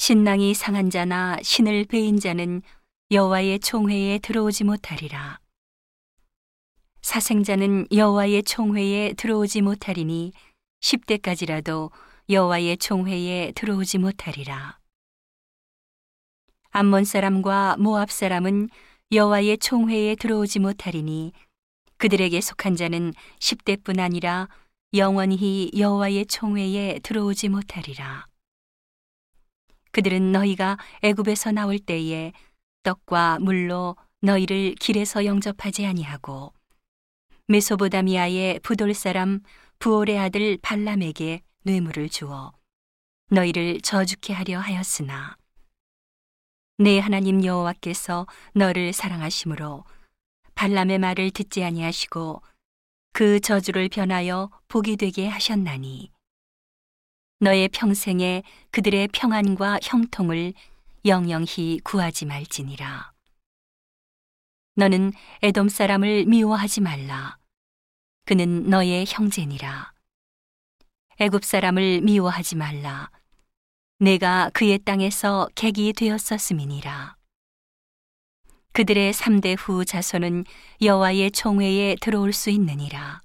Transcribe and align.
신랑이 0.00 0.54
상한 0.54 0.88
자나 0.88 1.36
신을 1.42 1.84
베인 1.84 2.18
자는 2.18 2.62
여호와의 3.10 3.60
총회에 3.60 4.18
들어오지 4.20 4.64
못하리라. 4.64 5.40
사생자는 7.02 7.86
여호와의 7.92 8.44
총회에 8.44 9.12
들어오지 9.12 9.60
못하리니 9.60 10.32
10대까지라도 10.80 11.90
여호와의 12.30 12.78
총회에 12.78 13.52
들어오지 13.54 13.98
못하리라. 13.98 14.78
암몬 16.70 17.04
사람과 17.04 17.76
모압 17.78 18.10
사람은 18.10 18.70
여호와의 19.12 19.58
총회에 19.58 20.14
들어오지 20.14 20.60
못하리니 20.60 21.34
그들에게 21.98 22.40
속한 22.40 22.74
자는 22.74 23.12
10대뿐 23.38 24.00
아니라 24.00 24.48
영원히 24.94 25.70
여호와의 25.76 26.24
총회에 26.24 27.00
들어오지 27.00 27.50
못하리라. 27.50 28.29
그들은 29.92 30.32
너희가 30.32 30.78
애굽에서 31.02 31.52
나올 31.52 31.78
때에 31.78 32.32
떡과 32.82 33.38
물로 33.40 33.96
너희를 34.22 34.74
길에서 34.76 35.24
영접하지 35.24 35.86
아니하고 35.86 36.52
메소보다미아의 37.48 38.60
부돌 38.60 38.94
사람 38.94 39.40
부올의 39.78 40.18
아들 40.18 40.58
발람에게 40.60 41.42
뇌물을 41.62 42.08
주어 42.08 42.52
너희를 43.30 43.80
저주케 43.80 44.32
하려 44.32 44.58
하였으나 44.60 45.36
내 46.78 46.98
하나님 46.98 47.44
여호와께서 47.44 48.26
너를 48.54 48.92
사랑하심으로 48.92 49.84
발람의 50.54 50.98
말을 50.98 51.30
듣지 51.30 51.64
아니하시고 51.64 52.42
그 53.12 53.40
저주를 53.40 53.88
변하여 53.88 54.50
복이 54.68 54.96
되게 54.96 55.26
하셨나니 55.26 56.10
너의 57.40 57.68
평생에 57.68 58.42
그들의 58.70 59.08
평안과 59.08 59.80
형통을 59.82 60.52
영영히 61.04 61.80
구하지 61.82 62.26
말지니라 62.26 63.12
너는 64.76 65.12
에돔 65.42 65.68
사람을 65.68 66.26
미워하지 66.26 66.80
말라 66.80 67.36
그는 68.24 68.68
너의 68.70 69.06
형제니라 69.08 69.92
애굽 71.18 71.44
사람을 71.44 72.02
미워하지 72.02 72.56
말라 72.56 73.10
내가 74.02 74.50
그의 74.54 74.78
땅에서 74.78 75.46
객이 75.54 75.92
되었었음이니라. 75.92 77.16
그들의 78.72 79.12
3대 79.12 79.56
후 79.58 79.84
자손은 79.84 80.46
여호와의 80.80 81.32
총회에 81.32 81.96
들어올 82.00 82.32
수 82.32 82.48
있느니라. 82.48 83.20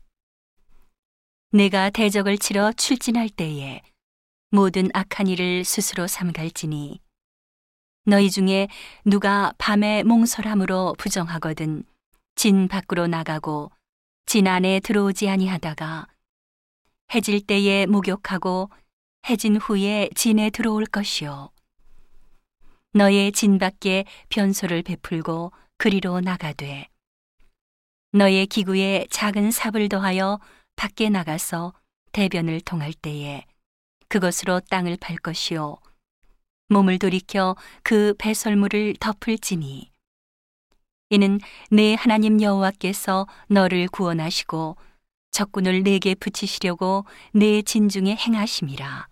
내가 1.51 1.89
대적을 1.89 2.37
치러 2.37 2.73
출진할 2.73 3.29
때에 3.29 3.81
모든 4.55 4.89
악한 4.93 5.27
일을 5.27 5.65
스스로 5.65 6.07
삼갈지니 6.07 7.01
너희 8.05 8.31
중에 8.31 8.69
누가 9.03 9.51
밤에 9.57 10.01
몽설함으로 10.03 10.95
부정하거든 10.97 11.83
진 12.35 12.69
밖으로 12.69 13.07
나가고 13.07 13.69
진 14.25 14.47
안에 14.47 14.79
들어오지 14.79 15.27
아니하다가 15.27 16.07
해질 17.13 17.41
때에 17.41 17.85
목욕하고 17.85 18.69
해진 19.29 19.57
후에 19.57 20.09
진에 20.15 20.49
들어올 20.51 20.85
것이요. 20.85 21.49
너의 22.93 23.33
진 23.33 23.59
밖에 23.59 24.05
변소를 24.29 24.83
베풀고 24.83 25.51
그리로 25.77 26.21
나가되 26.21 26.87
너의 28.13 28.47
기구에 28.47 29.07
작은 29.09 29.51
삽을 29.51 29.89
더하여 29.89 30.39
밖에 30.77 31.09
나가서 31.09 31.73
대변을 32.13 32.61
통할 32.61 32.93
때에 32.93 33.43
그것으로 34.07 34.61
땅을 34.69 34.97
팔 34.99 35.17
것이요 35.17 35.77
몸을 36.69 36.99
돌이켜 36.99 37.55
그 37.83 38.13
배설물을 38.17 38.95
덮을지니 38.99 39.91
이는 41.11 41.39
내 41.69 41.93
하나님 41.93 42.41
여호와께서 42.41 43.27
너를 43.47 43.87
구원하시고 43.87 44.75
적군을 45.31 45.83
내게 45.83 46.15
붙이시려고 46.15 47.05
내 47.31 47.61
진중에 47.61 48.15
행하심이라. 48.15 49.07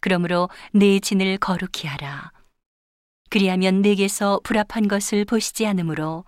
그러므로 0.00 0.48
내 0.72 0.98
진을 0.98 1.36
거룩히 1.38 1.86
하라. 1.86 2.32
그리하면 3.28 3.82
내게서 3.82 4.40
불합한 4.42 4.88
것을 4.88 5.24
보시지 5.24 5.66
않으므로 5.66 6.24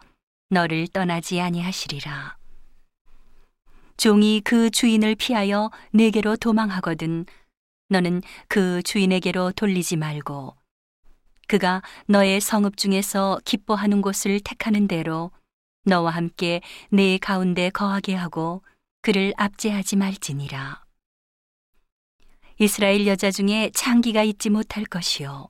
너를 0.51 0.87
떠나지 0.89 1.41
아니하시리라. 1.41 2.37
종이 3.97 4.43
그 4.45 4.69
주인을 4.69 5.15
피하여 5.15 5.71
내게로 5.93 6.37
도망하거든 6.37 7.25
너는 7.93 8.23
그 8.49 8.83
주인에게로 8.83 9.53
돌리지 9.53 9.97
말고 9.97 10.57
그가 11.47 11.83
너의 12.07 12.41
성읍 12.41 12.77
중에서 12.77 13.39
기뻐하는 13.45 14.03
곳을 14.03 14.41
택하는 14.41 14.89
대로 14.89 15.31
너와 15.85 16.11
함께 16.11 16.61
내 16.91 17.19
가운데 17.19 17.71
거하게 17.71 18.15
하고 18.15 18.63
그를 19.03 19.33
압제하지 19.37 19.97
말지니라. 19.97 20.83
이스라엘 22.59 23.07
여자 23.07 23.31
중에 23.31 23.71
창기가 23.75 24.23
있지 24.23 24.49
못할 24.49 24.85
것이요. 24.85 25.49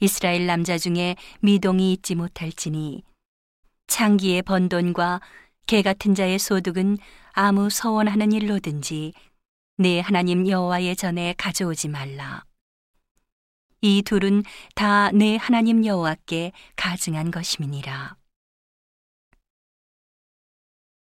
이스라엘 0.00 0.46
남자 0.46 0.78
중에 0.78 1.16
미동이 1.40 1.92
있지 1.92 2.14
못할지니 2.14 3.02
창기의 3.88 4.42
번돈과 4.42 5.20
개 5.66 5.82
같은 5.82 6.14
자의 6.14 6.38
소득은 6.38 6.98
아무 7.32 7.70
서원하는 7.70 8.32
일로든지 8.32 9.12
내 9.82 9.98
하나님 9.98 10.48
여호와의 10.48 10.94
전에 10.94 11.34
가져오지 11.36 11.88
말라. 11.88 12.44
이 13.80 14.02
둘은 14.02 14.44
다 14.76 15.10
내 15.12 15.36
하나님 15.36 15.84
여호와께 15.84 16.52
가증한 16.76 17.32
것임이니라. 17.32 18.14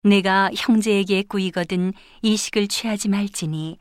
내가 0.04 0.50
형제에게 0.56 1.24
꾸이거든 1.24 1.92
이식을 2.22 2.70
취하지 2.70 3.10
말지니 3.10 3.78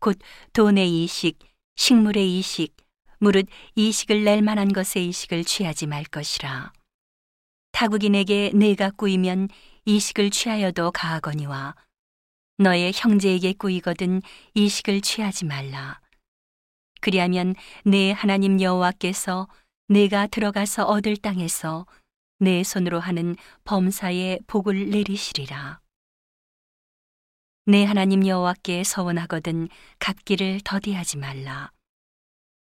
곧 0.00 0.18
돈의 0.54 1.04
이식, 1.04 1.38
식물의 1.76 2.36
이식, 2.36 2.76
무릇 3.20 3.46
이식을 3.76 4.24
낼 4.24 4.42
만한 4.42 4.72
것의 4.72 5.06
이식을 5.06 5.44
취하지 5.44 5.86
말 5.86 6.02
것이라. 6.02 6.72
타국인에게 7.70 8.50
내가 8.54 8.90
꾸이면 8.90 9.50
이식을 9.84 10.30
취하여도 10.30 10.90
가하거니와 10.90 11.76
너의 12.62 12.92
형제에게 12.94 13.54
꾸이거든 13.54 14.22
이식을 14.54 15.00
취하지 15.00 15.44
말라. 15.46 16.00
그리하면 17.00 17.56
내 17.84 18.12
하나님 18.12 18.60
여호와께서 18.60 19.48
내가 19.88 20.28
들어가서 20.28 20.84
얻을 20.84 21.16
땅에서 21.16 21.86
내 22.38 22.62
손으로 22.62 23.00
하는 23.00 23.36
범사에 23.64 24.38
복을 24.46 24.90
내리시리라. 24.90 25.80
내 27.66 27.84
하나님 27.84 28.26
여호와께 28.26 28.84
서원하거든 28.84 29.68
갚기를 29.98 30.60
더디하지 30.64 31.18
말라. 31.18 31.72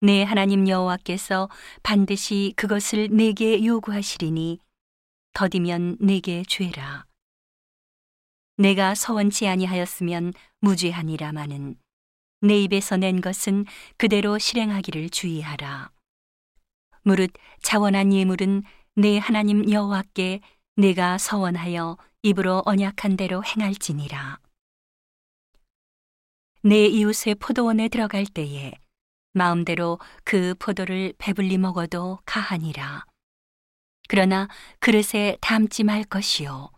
내 0.01 0.23
하나님 0.23 0.69
여호와께서 0.69 1.49
반드시 1.83 2.53
그것을 2.57 3.09
내게 3.11 3.65
요구하시리니 3.65 4.59
더디면 5.35 5.99
내게 6.01 6.45
죄라. 6.47 7.07
내가 8.57 8.95
서원치 8.95 9.49
아니하였으면 9.49 10.33
무죄하니라마는 10.61 11.77
내 12.43 12.59
입에서 12.61 12.97
낸 12.97 13.21
것은 13.21 13.67
그대로 13.97 14.39
실행하기를 14.39 15.11
주의하라. 15.11 15.91
무릇 17.03 17.33
자원한 17.63 18.13
예물은 18.13 18.63
내 18.95 19.19
하나님 19.19 19.71
여호와께 19.71 20.41
내가 20.77 21.19
서원하여 21.19 21.97
입으로 22.23 22.63
언약한 22.65 23.17
대로 23.17 23.43
행할지니라. 23.45 24.39
내 26.63 26.87
이웃의 26.87 27.37
포도원에 27.37 27.89
들어갈 27.89 28.25
때에 28.25 28.73
마음대로 29.33 29.99
그 30.25 30.55
포도를 30.59 31.15
배불리 31.19 31.59
먹어도 31.59 32.19
가하니라. 32.25 33.05
그러나 34.09 34.49
그릇에 34.79 35.39
담지 35.41 35.85
말 35.85 36.05
것이요. 36.05 36.71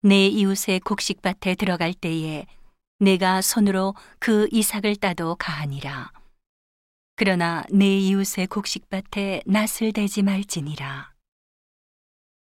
내 0.00 0.28
이웃의 0.28 0.80
곡식밭에 0.80 1.56
들어갈 1.56 1.92
때에 1.92 2.46
내가 3.00 3.42
손으로 3.42 3.94
그 4.20 4.48
이삭을 4.52 4.96
따도 4.96 5.34
가하니라. 5.34 6.12
그러나 7.16 7.64
내 7.70 7.98
이웃의 7.98 8.46
곡식밭에 8.46 9.42
낫을 9.46 9.92
대지 9.92 10.22
말지니라. 10.22 11.17